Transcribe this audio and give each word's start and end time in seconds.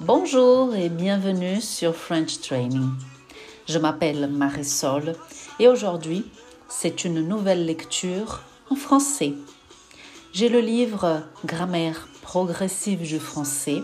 Bonjour 0.00 0.74
et 0.74 0.88
bienvenue 0.88 1.60
sur 1.60 1.96
French 1.96 2.40
Training. 2.40 2.90
Je 3.68 3.78
m'appelle 3.78 4.28
Marisol 4.28 5.14
et 5.58 5.66
aujourd'hui, 5.66 6.24
c'est 6.68 7.04
une 7.04 7.26
nouvelle 7.26 7.66
lecture 7.66 8.42
en 8.70 8.76
français. 8.76 9.32
J'ai 10.32 10.48
le 10.48 10.60
livre 10.60 11.22
Grammaire 11.44 12.06
progressive 12.22 13.02
du 13.02 13.18
français, 13.18 13.82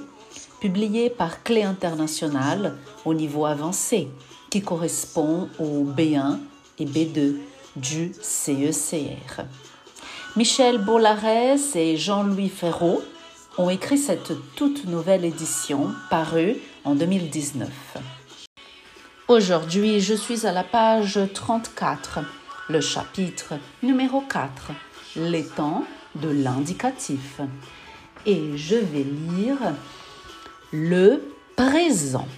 publié 0.61 1.11
par 1.11 1.43
Clé 1.43 1.63
Internationale 1.63 2.77
au 3.05 3.15
niveau 3.15 3.47
avancé, 3.47 4.09
qui 4.51 4.63
correspond 4.63 5.49
au 5.59 5.85
B1 5.85 6.39
et 6.79 6.85
B2 6.85 7.37
du 7.77 8.13
CECR. 8.21 9.45
Michel 10.37 10.79
Bollares 10.79 11.75
et 11.75 11.97
Jean-Louis 11.97 12.49
Ferraud 12.49 13.03
ont 13.59 13.69
écrit 13.69 13.99
cette 13.99 14.33
toute 14.55 14.87
nouvelle 14.87 15.25
édition 15.25 15.91
parue 16.11 16.57
en 16.85 16.95
2019. 16.95 17.69
Aujourd'hui, 19.29 20.01
je 20.01 20.15
suis 20.15 20.47
à 20.47 20.53
la 20.53 20.65
page 20.65 21.19
34, 21.35 22.21
le 22.69 22.81
chapitre 22.81 23.55
numéro 23.83 24.21
4, 24.23 24.73
les 25.17 25.45
temps 25.45 25.85
de 26.15 26.29
l'indicatif. 26.29 27.41
Et 28.25 28.57
je 28.57 28.77
vais 28.77 29.05
lire 29.05 29.59
le 30.73 31.23
présent. 31.57 32.29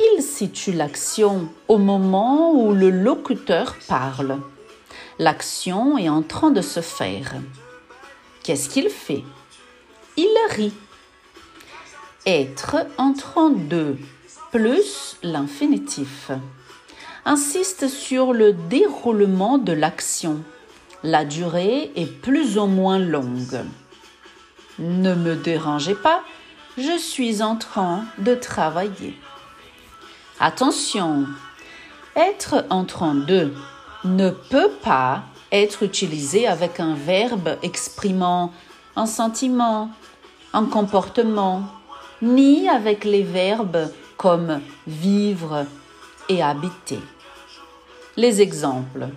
Il 0.00 0.22
situe 0.22 0.72
l'action 0.72 1.48
au 1.68 1.78
moment 1.78 2.52
où 2.52 2.72
le 2.72 2.90
locuteur 2.90 3.76
parle. 3.88 4.38
L'action 5.18 5.98
est 5.98 6.08
en 6.08 6.22
train 6.22 6.50
de 6.50 6.62
se 6.62 6.80
faire. 6.80 7.34
Qu'est-ce 8.42 8.68
qu'il 8.68 8.88
fait? 8.88 9.24
Il 10.16 10.36
rit. 10.50 10.74
Être 12.26 12.86
en 12.98 13.14
train 13.14 13.50
de 13.50 13.96
plus 14.50 15.16
l'infinitif 15.22 16.30
insiste 17.24 17.88
sur 17.88 18.32
le 18.32 18.52
déroulement 18.52 19.58
de 19.58 19.72
l'action. 19.72 20.42
La 21.02 21.24
durée 21.24 21.90
est 21.96 22.06
plus 22.20 22.58
ou 22.58 22.66
moins 22.66 22.98
longue. 22.98 23.64
Ne 24.78 25.14
me 25.14 25.34
dérangez 25.34 25.94
pas, 25.94 26.22
je 26.76 26.98
suis 26.98 27.42
en 27.42 27.56
train 27.56 28.04
de 28.18 28.34
travailler. 28.34 29.14
Attention, 30.40 31.26
être 32.16 32.66
en 32.70 32.84
train 32.84 33.14
de 33.14 33.52
ne 34.04 34.30
peut 34.30 34.70
pas 34.82 35.24
être 35.52 35.82
utilisé 35.82 36.46
avec 36.46 36.80
un 36.80 36.94
verbe 36.94 37.56
exprimant 37.62 38.52
un 38.96 39.06
sentiment, 39.06 39.90
un 40.52 40.66
comportement, 40.66 41.64
ni 42.20 42.68
avec 42.68 43.04
les 43.04 43.22
verbes 43.22 43.90
comme 44.16 44.60
vivre 44.86 45.66
et 46.28 46.42
habiter. 46.42 47.00
Les 48.16 48.40
exemples. 48.40 49.08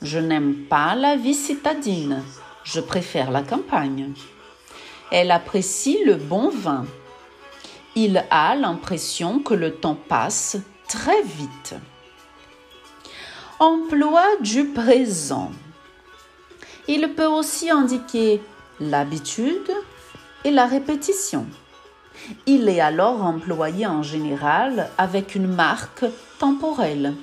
Je 0.00 0.18
n'aime 0.18 0.66
pas 0.68 0.94
la 0.94 1.16
vie 1.16 1.34
citadine, 1.34 2.22
je 2.62 2.80
préfère 2.80 3.32
la 3.32 3.42
campagne. 3.42 4.12
Elle 5.10 5.32
apprécie 5.32 5.98
le 6.04 6.14
bon 6.14 6.50
vin. 6.50 6.84
Il 7.96 8.24
a 8.30 8.54
l'impression 8.54 9.40
que 9.40 9.54
le 9.54 9.74
temps 9.74 9.96
passe 9.96 10.56
très 10.86 11.22
vite. 11.22 11.74
Emploi 13.58 14.22
du 14.40 14.66
présent. 14.66 15.50
Il 16.86 17.14
peut 17.14 17.26
aussi 17.26 17.70
indiquer 17.70 18.40
l'habitude 18.80 19.70
et 20.44 20.50
la 20.50 20.66
répétition. 20.66 21.46
Il 22.46 22.68
est 22.68 22.80
alors 22.80 23.24
employé 23.24 23.86
en 23.86 24.02
général 24.02 24.90
avec 24.98 25.34
une 25.34 25.46
marque 25.46 26.04
temporelle. 26.38 27.14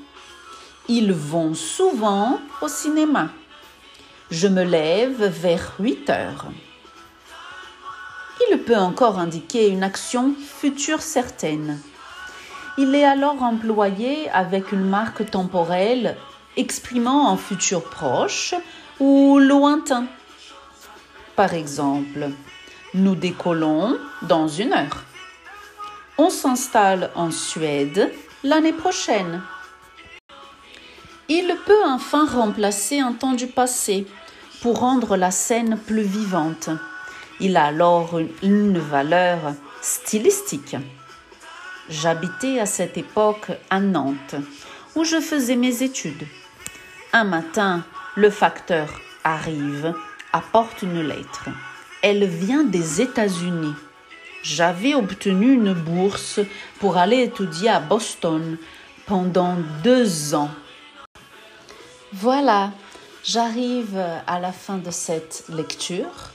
Ils 0.88 1.13
vont 1.13 1.53
souvent 1.53 2.39
au 2.61 2.67
cinéma. 2.67 3.29
Je 4.31 4.47
me 4.47 4.63
lève 4.63 5.23
vers 5.25 5.73
8 5.79 6.09
heures. 6.09 6.45
Il 8.49 8.59
peut 8.59 8.75
encore 8.75 9.19
indiquer 9.19 9.69
une 9.69 9.83
action 9.83 10.33
future 10.39 11.01
certaine. 11.01 11.79
Il 12.77 12.93
est 12.93 13.05
alors 13.05 13.41
employé 13.41 14.29
avec 14.31 14.72
une 14.72 14.83
marque 14.83 15.29
temporelle 15.29 16.17
exprimant 16.57 17.31
un 17.31 17.37
futur 17.37 17.83
proche 17.83 18.53
ou 18.99 19.39
lointain. 19.39 20.07
Par 21.35 21.53
exemple, 21.53 22.29
nous 22.94 23.16
décollons 23.16 23.97
dans 24.22 24.47
une 24.47 24.72
heure. 24.72 25.03
On 26.18 26.29
s'installe 26.29 27.12
en 27.13 27.29
Suède 27.29 28.09
l'année 28.44 28.72
prochaine. 28.72 29.41
Il 31.28 31.57
peut 31.66 31.84
enfin 31.85 32.25
remplacer 32.25 33.00
un 33.00 33.12
temps 33.12 33.34
du 33.34 33.47
passé 33.47 34.07
pour 34.62 34.79
rendre 34.79 35.18
la 35.18 35.31
scène 35.31 35.78
plus 35.78 36.03
vivante. 36.03 36.69
Il 37.41 37.57
a 37.57 37.66
alors 37.66 38.17
une 38.41 38.78
valeur 38.78 39.56
stylistique. 39.81 40.78
J'habitais 41.90 42.59
à 42.59 42.66
cette 42.66 42.97
époque 42.97 43.52
à 43.69 43.81
Nantes, 43.81 44.35
où 44.96 45.03
je 45.03 45.19
faisais 45.19 45.57
mes 45.57 45.84
études. 45.84 46.25
Un 47.12 47.25
matin, 47.25 47.84
le 48.16 48.29
facteur 48.29 49.02
arrive, 49.23 49.94
apporte 50.35 50.81
une 50.81 51.01
lettre. 51.01 51.46
Elle 52.01 52.25
vient 52.25 52.66
des 52.66 53.01
États-Unis. 53.01 53.73
J'avais 54.44 54.94
obtenu 54.94 55.53
une 55.53 55.73
bourse 55.73 56.41
pour 56.79 56.97
aller 56.97 57.22
étudier 57.23 57.69
à 57.69 57.79
Boston 57.79 58.57
pendant 59.06 59.56
deux 59.81 60.35
ans. 60.35 60.51
Voilà, 62.12 62.72
j'arrive 63.23 63.97
à 64.28 64.40
la 64.41 64.51
fin 64.51 64.78
de 64.78 64.91
cette 64.91 65.46
lecture. 65.47 66.31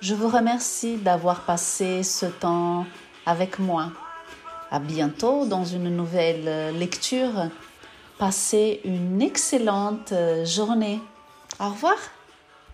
Je 0.00 0.14
vous 0.14 0.28
remercie 0.28 0.96
d'avoir 0.96 1.40
passé 1.40 2.04
ce 2.04 2.26
temps 2.26 2.86
avec 3.26 3.58
moi. 3.58 3.90
À 4.70 4.78
bientôt 4.78 5.44
dans 5.44 5.64
une 5.64 5.94
nouvelle 5.94 6.78
lecture. 6.78 7.48
Passez 8.16 8.80
une 8.84 9.20
excellente 9.20 10.14
journée. 10.44 11.00
Au 11.58 11.70
revoir. 11.70 11.96